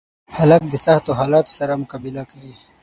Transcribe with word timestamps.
هلک 0.37 0.61
د 0.69 0.73
سختو 0.85 1.11
حالاتو 1.19 1.51
سره 1.59 1.73
مقابله 1.81 2.23
کوي. 2.31 2.55